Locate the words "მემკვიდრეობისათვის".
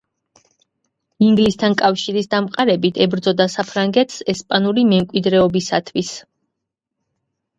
4.93-6.11